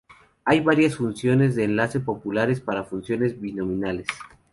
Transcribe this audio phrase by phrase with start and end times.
[0.45, 4.07] Hay varias funciones de enlace populares para funciones binomiales.